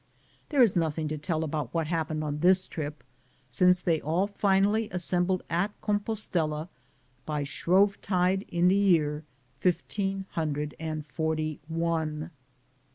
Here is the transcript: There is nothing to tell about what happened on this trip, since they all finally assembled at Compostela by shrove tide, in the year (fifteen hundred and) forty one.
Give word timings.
There 0.49 0.63
is 0.63 0.75
nothing 0.75 1.07
to 1.09 1.17
tell 1.19 1.43
about 1.43 1.75
what 1.75 1.85
happened 1.85 2.23
on 2.23 2.39
this 2.39 2.65
trip, 2.65 3.03
since 3.47 3.81
they 3.81 4.01
all 4.01 4.25
finally 4.25 4.89
assembled 4.89 5.43
at 5.47 5.79
Compostela 5.79 6.69
by 7.23 7.43
shrove 7.43 8.01
tide, 8.01 8.43
in 8.47 8.67
the 8.67 8.75
year 8.75 9.23
(fifteen 9.59 10.25
hundred 10.31 10.73
and) 10.79 11.05
forty 11.05 11.59
one. 11.67 12.31